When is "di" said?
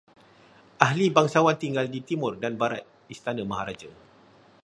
1.93-1.99